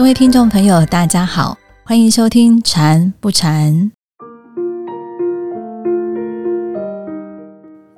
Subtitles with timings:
[0.00, 3.74] 各位听众朋友，大家好，欢迎收听《禅不禅》。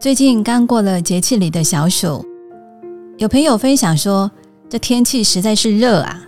[0.00, 2.26] 最近刚过了节气里的小暑，
[3.18, 4.28] 有朋友分享说，
[4.68, 6.20] 这天气实在是热啊。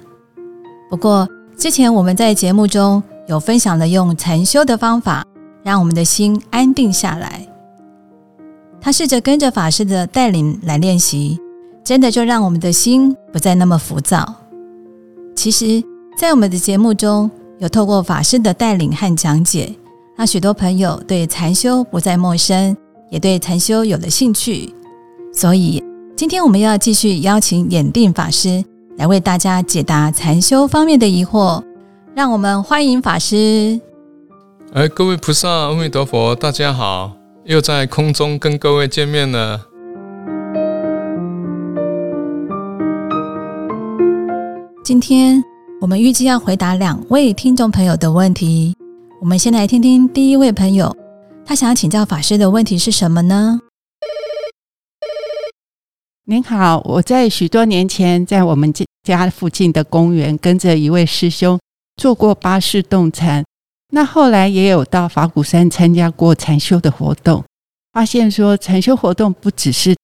[0.88, 1.28] 不过
[1.58, 5.26] 之前我们在节目中有分享了用禅修的方法，
[5.64, 7.44] 让我们的心安定下来。
[8.80, 11.36] 他试着跟着法师的带领来练习，
[11.82, 14.36] 真的就让我们的心不再那么浮躁。
[15.34, 15.82] 其实，
[16.16, 19.74] 在我们的节目中有透过法师的带领和讲解，
[20.16, 22.76] 让许多朋友对禅修不再陌生，
[23.10, 24.72] 也对禅修有了兴趣。
[25.32, 25.82] 所以，
[26.16, 28.64] 今天我们要继续邀请眼定法师
[28.96, 31.62] 来为大家解答禅修方面的疑惑。
[32.14, 33.80] 让我们欢迎法师。
[34.72, 37.10] 哎，各位菩萨、阿弥陀佛，大家好，
[37.44, 39.60] 又在空中跟各位见面了。
[44.84, 45.42] 今天
[45.80, 48.76] 我们预计要回答两位听众朋友的问题。
[49.18, 50.94] 我们先来听听第一位朋友，
[51.46, 53.58] 他想要请教法师的问题是什么呢？
[56.26, 58.70] 您好，我在许多年前在我们
[59.02, 61.58] 家附近的公园跟着一位师兄
[61.96, 63.42] 做过八式动禅，
[63.90, 67.42] 那后来也有到法鼓山参加过禅修的活动，
[67.94, 69.96] 发现说禅修活动不只是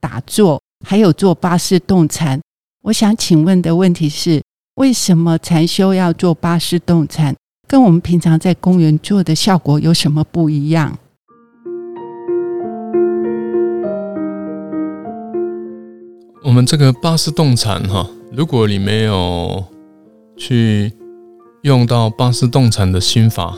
[0.00, 2.40] 打坐，还有做八式动禅。
[2.84, 4.42] 我想请问的问题是：
[4.76, 7.36] 为什么禅修要做八式动禅？
[7.68, 10.96] 跟我们平常在公园做的效果有什么不一样？
[16.42, 19.62] 我们这个八式动禅哈，如果你没有
[20.38, 20.90] 去
[21.60, 23.54] 用到八式动禅的心法，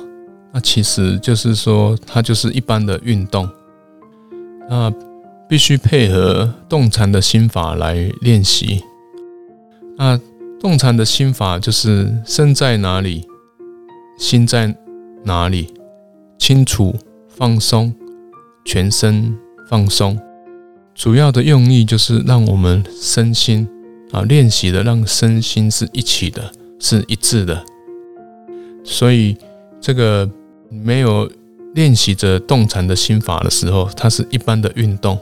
[0.52, 3.48] 那其实就是说它就是一般的运动，
[4.68, 4.92] 那
[5.48, 8.82] 必须配合动禅的心法来练习。
[10.04, 10.18] 那
[10.58, 13.24] 动禅的心法就是身在哪里，
[14.18, 14.74] 心在
[15.22, 15.72] 哪里，
[16.36, 16.92] 清楚
[17.28, 17.94] 放松，
[18.64, 19.32] 全身
[19.68, 20.18] 放松。
[20.92, 23.64] 主要的用意就是让我们身心
[24.10, 27.64] 啊练习的，让身心是一起的，是一致的。
[28.82, 29.36] 所以
[29.80, 30.28] 这个
[30.68, 31.30] 没有
[31.76, 35.16] 练习着动禅的心法的时候，它是一般的运动。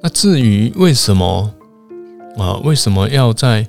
[0.00, 1.52] 那至于为什么？
[2.36, 3.66] 啊，为什么要在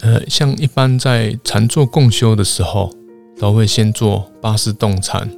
[0.00, 2.90] 呃，像一般在禅坐共修的时候，
[3.38, 5.28] 都会先做八式动禅？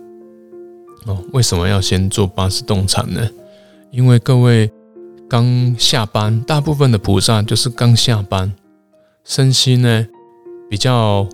[1.07, 3.29] 哦，为什么要先做八式动禅呢？
[3.91, 4.71] 因为各位
[5.29, 8.53] 刚下班，大部分的菩萨就是刚下班，
[9.23, 10.07] 身心呢
[10.69, 11.29] 比较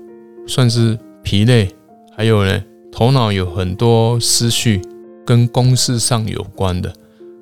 [0.47, 1.75] 算是疲累，
[2.17, 2.63] 还有呢
[2.93, 4.83] 头脑有很多思绪
[5.25, 6.93] 跟公事上有关的，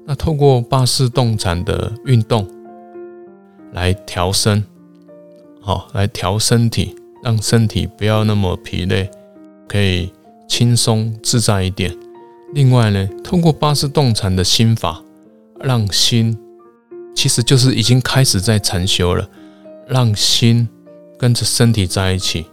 [0.07, 2.47] 那透过八式动禅的运动。
[3.73, 4.65] 来调身，
[5.61, 9.11] 好，来调身体，让身体不要那么疲累，
[9.69, 10.11] 可以
[10.49, 11.95] 轻松自在一点。
[12.55, 15.03] 另外呢，通过八式动禅的心法，
[15.61, 16.37] 让心
[17.15, 19.29] 其实就是已经开始在禅修了，
[19.87, 20.67] 让心
[21.19, 22.47] 跟着身体在一起，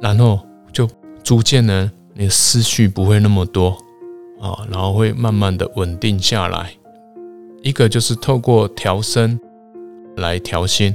[0.00, 0.40] 然后
[0.72, 0.88] 就
[1.22, 3.70] 逐渐呢，你的思绪不会那么多
[4.40, 6.72] 啊，然后会慢慢的稳定下来。
[7.62, 9.38] 一个就是透过调身。
[10.18, 10.94] 来调心，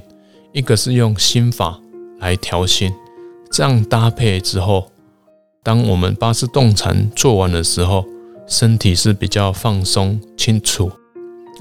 [0.51, 1.79] 一个是用心法
[2.19, 2.93] 来调心，
[3.51, 4.91] 这样搭配之后，
[5.63, 8.05] 当我们八式动禅做完的时候，
[8.47, 10.91] 身体是比较放松、清楚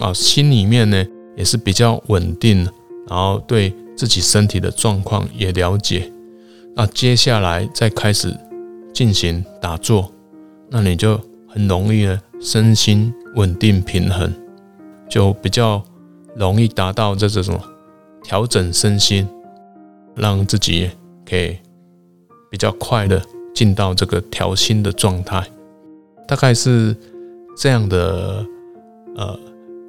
[0.01, 1.05] 啊，心里面呢
[1.37, 2.69] 也是比较稳定，
[3.09, 6.13] 然后对自己身体的状况也了解。
[6.75, 8.37] 那接下来再开始
[8.93, 10.13] 进行打坐，
[10.71, 14.33] 那你就很容易呢，身心稳定平衡，
[15.09, 15.83] 就比较。
[16.35, 17.61] 容易达到这这种
[18.23, 19.29] 调整身心，
[20.15, 20.91] 让自己
[21.29, 21.57] 可以
[22.51, 23.23] 比较快的
[23.55, 25.45] 进到这个调心的状态，
[26.27, 26.97] 大概是
[27.57, 28.45] 这样的
[29.17, 29.39] 呃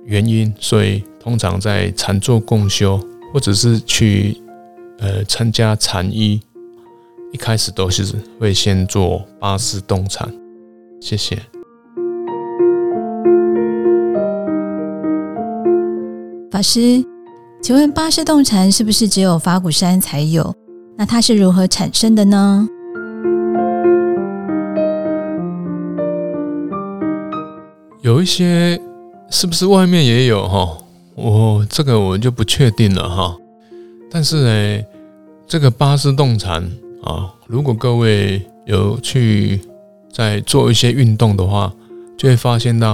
[0.05, 0.53] 原因。
[0.59, 2.99] 所以通常在禅坐共修，
[3.31, 4.37] 或者是去
[4.99, 6.41] 呃参加禅医，
[7.31, 10.29] 一开始都是会先做八式动禅。
[10.99, 11.52] 谢谢。
[16.53, 17.03] 法师，
[17.63, 20.55] 请问八式动禅是不是只有法鼓山才有？
[20.95, 22.67] 那它是如何产生的呢？
[28.03, 28.79] 有一些
[29.31, 30.77] 是不是外面也有哈？
[31.15, 33.35] 我这个我就不确定了哈。
[34.11, 34.85] 但是呢，
[35.47, 36.61] 这个八式动禅
[37.01, 39.59] 啊，如果各位有去
[40.11, 41.73] 在做一些运动的话，
[42.15, 42.91] 就会发现到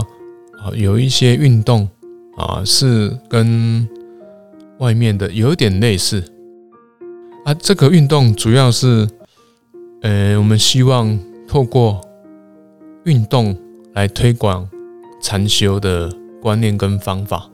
[0.63, 1.85] 啊，有一些运动。
[2.39, 3.87] 啊，是跟
[4.77, 6.23] 外面的有点类似，
[7.43, 9.05] 啊，这个运动主要是，
[10.01, 11.99] 呃，我们希望透过
[13.03, 13.53] 运动
[13.93, 14.65] 来推广
[15.21, 16.09] 禅修的
[16.41, 17.49] 观念跟方法。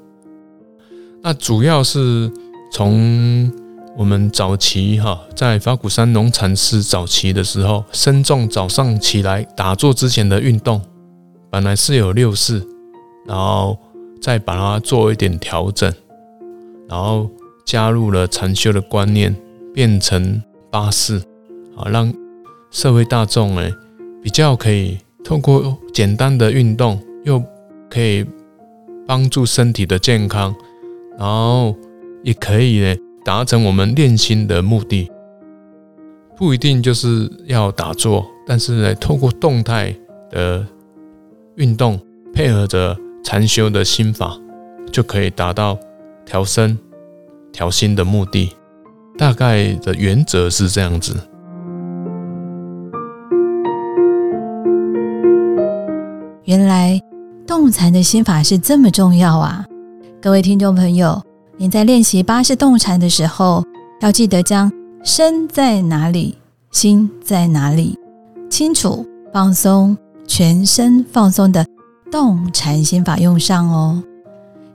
[1.23, 2.31] 那主要是
[2.71, 3.51] 从
[3.97, 10.79] 我们早期哈，在法鼓山农禅师早期的时候，身重早上起来打坐之前的运动，
[11.49, 12.61] 本来是有六式，
[13.25, 13.75] 然后
[14.25, 15.94] 再把它做一点调整，
[16.89, 17.30] 然后
[17.63, 19.36] 加入了禅修的观念，
[19.72, 20.42] 变成
[20.72, 21.22] 八式，
[21.77, 22.12] 啊，让
[22.72, 23.72] 社会大众哎
[24.24, 27.39] 比较可以透过简单的运动，又
[27.88, 28.25] 可以
[29.06, 30.56] 帮助身体的健康，
[31.19, 31.75] 然后
[32.24, 32.95] 也可以呢。
[33.24, 35.07] 达成我们练心的目的，
[36.36, 39.95] 不一定就是要打坐，但是呢，透过动态
[40.31, 40.66] 的
[41.57, 42.00] 运动，
[42.33, 44.39] 配合着禅修的心法，
[44.92, 45.75] 就可以达到
[46.27, 46.77] 调身、
[47.51, 48.56] 调心的目的。
[49.18, 51.16] 大概的原则是这样子。
[56.44, 57.01] 原来
[57.48, 59.66] 动禅的心法是这么重要啊！
[60.22, 61.19] 各位听众朋友。
[61.57, 63.63] 您在练习八式动禅的时候，
[64.01, 64.72] 要记得将
[65.04, 66.38] 身在哪里，
[66.69, 67.98] 心在哪里，
[68.51, 71.66] 清楚放松全身放松的
[72.11, 74.03] 动禅心法用上哦。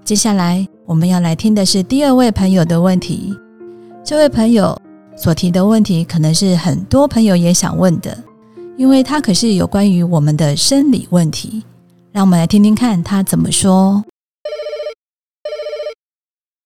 [0.05, 3.37] 接下来我们要来听的是第二位朋友的问题。
[4.03, 4.81] 这位朋友
[5.17, 8.17] 所提的问题，可能是很多朋友也想问的，
[8.77, 11.63] 因为他可是有关于我们的生理问题。
[12.13, 14.05] 让我们来听听看他怎么说。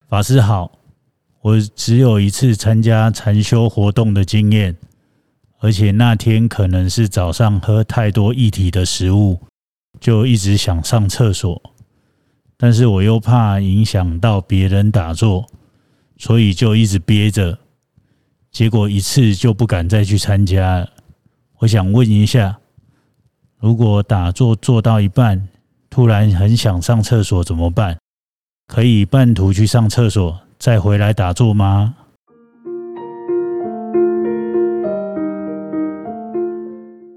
[0.09, 0.73] 法师好，
[1.43, 4.75] 我只有一次参加禅修活动的经验，
[5.61, 9.39] 而且那天可能是早上喝太多液体的食物，
[10.01, 11.61] 就一直想上厕所，
[12.57, 15.47] 但是我又怕影响到别人打坐，
[16.19, 17.59] 所以就一直憋着，
[18.51, 20.91] 结果一次就不敢再去参加了。
[21.59, 22.59] 我想问一下，
[23.59, 25.49] 如果打坐做到一半，
[25.89, 27.97] 突然很想上厕所怎么办？
[28.67, 31.95] 可以半途去上厕所，再回来打坐吗？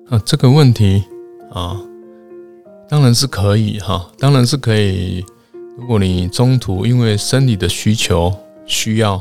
[0.09, 1.03] 啊，这个问题
[1.51, 1.81] 啊，
[2.89, 5.23] 当然是可以哈，当然是可以。
[5.77, 8.33] 如果你中途因为生理的需求
[8.65, 9.13] 需要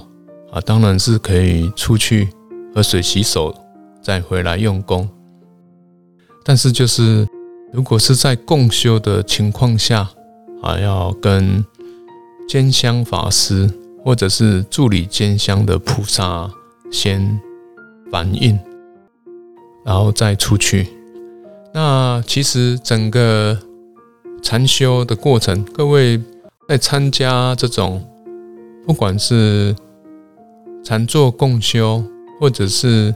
[0.50, 2.28] 啊，当然是可以出去
[2.74, 3.54] 喝水洗手，
[4.00, 5.06] 再回来用功。
[6.44, 7.28] 但是就是
[7.72, 10.08] 如果是在共修的情况下
[10.62, 11.62] 啊，要跟
[12.48, 13.68] 监香法师
[14.02, 16.50] 或者是助理监香的菩萨
[16.90, 17.38] 先
[18.10, 18.58] 反应，
[19.84, 20.95] 然后再出去。
[21.76, 23.54] 那其实整个
[24.42, 26.18] 禅修的过程，各位
[26.66, 28.02] 在参加这种
[28.86, 29.76] 不管是
[30.82, 32.02] 禅坐共修，
[32.40, 33.12] 或者是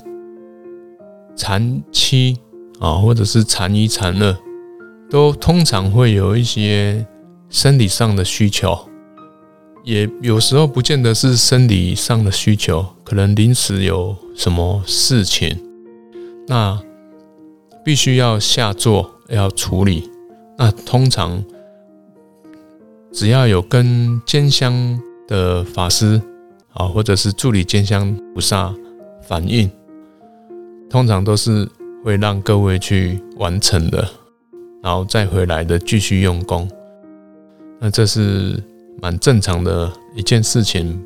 [1.34, 2.36] 禅七
[2.78, 4.36] 啊，或者是禅一禅二，
[5.08, 7.06] 都通常会有一些
[7.48, 8.78] 生理上的需求。
[9.84, 15.58] 也有时候不见得是生理上的需求，可能临时有什么事情，
[16.46, 16.78] 那
[17.84, 20.10] 必须要下坐要处理。
[20.56, 21.44] 那通常
[23.12, 26.20] 只要有跟监香的法师
[26.72, 28.74] 啊，或者是助理监香菩萨
[29.22, 29.70] 反应，
[30.88, 31.68] 通常都是
[32.04, 34.08] 会让各位去完成的，
[34.82, 36.68] 然后再回来的继续用功。
[37.78, 38.62] 那这是。
[39.02, 41.02] 蛮正常的一件事情，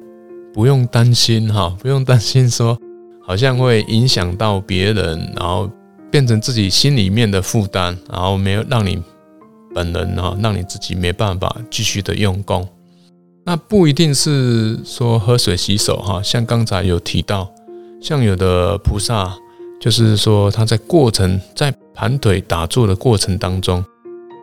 [0.53, 2.77] 不用担心哈，不用担心说
[3.23, 5.71] 好像会影响到别人，然后
[6.15, 9.03] 变成自己心里面的负担，然后没有让你
[9.75, 12.65] 本人哈，让你自己没办法继续的用功。
[13.45, 17.53] 那不一定是说喝水洗手哈，像刚才有提到，
[18.01, 19.37] 像有的菩萨
[19.81, 23.85] 就是说他在过程在盘腿打坐的过程当中，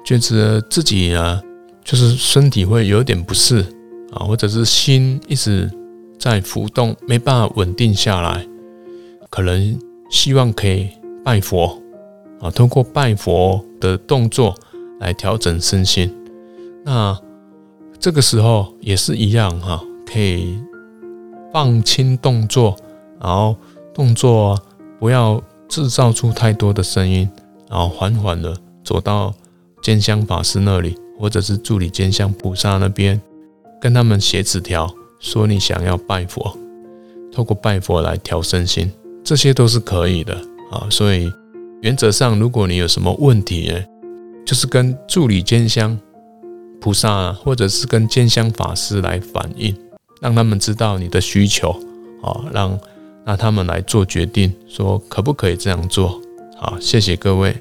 [0.03, 1.41] 觉得自己呢。
[1.85, 3.65] 就是身体会有点不适
[4.11, 5.71] 啊，或者是心一直
[6.19, 8.45] 在浮动，没办法稳定下来，
[9.31, 10.89] 可能希望可以
[11.23, 11.81] 拜佛
[12.39, 14.55] 啊，通过拜佛的动作
[14.99, 16.13] 来调整身心。
[16.83, 17.17] 那
[17.99, 20.59] 这个时候也是一样哈，可以
[21.53, 22.75] 放轻动作，
[23.19, 23.55] 然后
[23.93, 24.59] 动作
[24.99, 27.29] 不要制造出太多的声音，
[27.69, 29.33] 然后缓缓的走到
[29.81, 30.97] 坚香法师那里。
[31.19, 33.21] 或者是助理监香菩萨那边，
[33.79, 36.57] 跟他们写纸条，说你想要拜佛，
[37.31, 38.91] 透过拜佛来调身心，
[39.23, 40.35] 这些都是可以的
[40.71, 40.87] 啊。
[40.89, 41.31] 所以
[41.81, 43.79] 原则上，如果你有什么问题呢，
[44.45, 45.97] 就是跟助理监香
[46.79, 49.75] 菩萨，或者是跟监香法师来反映，
[50.19, 51.69] 让他们知道你的需求
[52.23, 52.79] 啊，让
[53.23, 56.19] 那他们来做决定，说可不可以这样做。
[56.57, 57.55] 好，谢谢各位。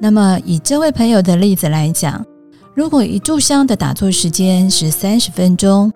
[0.00, 2.24] 那么以这位朋友的例子来讲，
[2.74, 5.92] 如果一炷香的打坐时间是三十分钟，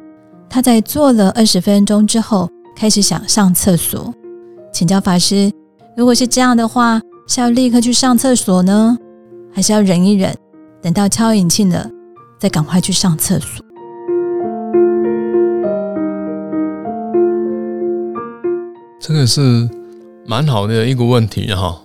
[0.49, 4.13] 他在做了二十分钟之后开始想上厕所，
[4.73, 5.51] 请教法师，
[5.97, 8.97] 如果是这样的话，是要立刻去上厕所呢，
[9.53, 10.35] 还是要忍一忍，
[10.81, 11.91] 等到敲引磬了
[12.39, 13.65] 再赶快去上厕所？
[19.01, 19.69] 这个是
[20.27, 21.81] 蛮好的一个问题哈。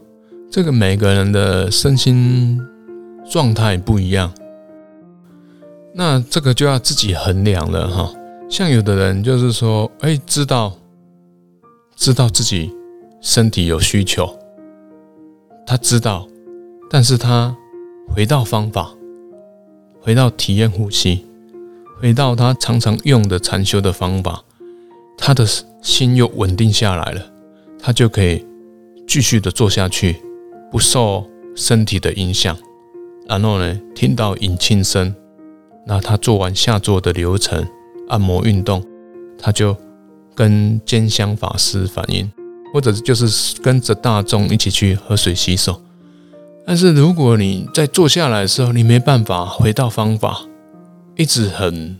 [0.50, 2.60] 这个每个人的身心
[3.30, 4.32] 状态不一样，
[5.94, 8.12] 那这个就要自己衡量了哈。
[8.52, 10.78] 像有的人就是说，哎，知道
[11.96, 12.70] 知道自己
[13.22, 14.38] 身体有需求，
[15.66, 16.28] 他知道，
[16.90, 17.56] 但是他
[18.10, 18.92] 回到方法，
[20.02, 21.26] 回到体验呼吸，
[22.02, 24.44] 回到他常常用的禅修的方法，
[25.18, 25.48] 他的
[25.82, 27.22] 心又稳定下来了，
[27.80, 28.46] 他就可以
[29.08, 30.22] 继续的做下去。
[30.70, 32.58] 不受身体的影响，
[33.28, 35.14] 然后呢，听到引磬声，
[35.86, 37.66] 那他做完下坐的流程、
[38.12, 38.84] 按摩运动，
[39.40, 39.76] 他就
[40.36, 42.30] 跟坚香法师反应，
[42.74, 45.82] 或者就是跟着大众一起去喝水洗手。
[46.66, 50.42] 但是如果你在坐下来的时候，你没办法回到方法，
[51.16, 51.98] 一直很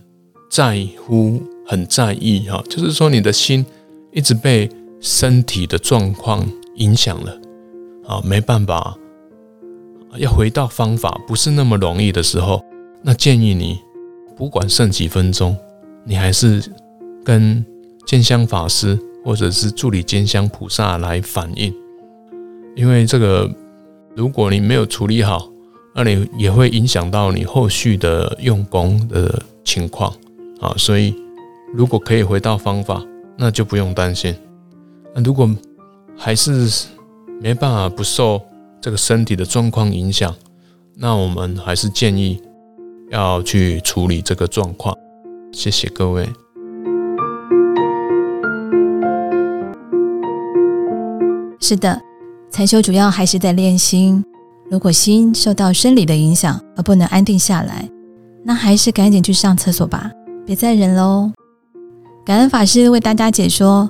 [0.50, 3.64] 在乎、很在意哈，就是说你的心
[4.12, 7.38] 一直被身体的状况影响了。
[8.06, 8.96] 啊，没办法，
[10.16, 12.62] 要回到方法不是那么容易的时候，
[13.02, 13.80] 那建议你
[14.36, 15.56] 不管剩几分钟，
[16.04, 16.62] 你还是
[17.24, 17.64] 跟
[18.06, 21.72] 坚香法师或者是助理坚香菩萨来反映，
[22.74, 23.50] 因为这个
[24.16, 25.48] 如果你没有处理好，
[25.94, 30.12] 那你也会影响到你后续的用功的情况
[30.60, 30.74] 啊。
[30.76, 31.14] 所以
[31.72, 33.02] 如果可以回到方法，
[33.36, 34.34] 那就不用担心。
[35.14, 35.48] 那如果
[36.16, 36.68] 还是
[37.40, 38.40] 没办法不受
[38.80, 40.34] 这个身体的状况影响，
[40.96, 42.42] 那我们还是建议
[43.10, 44.96] 要去处理这个状况。
[45.52, 46.28] 谢谢各位。
[51.60, 52.00] 是的，
[52.50, 54.24] 禅修主要还是在练心。
[54.70, 57.88] 如果心受到生理的影响而不能安定下来，
[58.42, 60.10] 那还是赶紧去上厕所吧，
[60.44, 61.30] 别再忍喽。
[62.24, 63.88] 感恩法师为大家解说。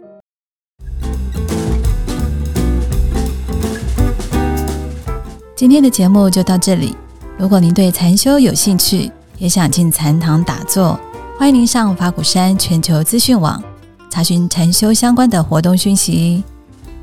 [5.55, 6.97] 今天的节目就到这里。
[7.39, 10.99] 如果您对禅修有兴趣，也想进禅堂打坐，
[11.43, 13.61] 欢迎您上法鼓山全球资讯网
[14.09, 16.45] 查询禅修相关的活动讯息。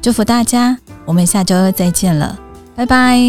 [0.02, 2.40] 祝福大家，我们下周再见了，
[2.74, 3.20] 拜拜。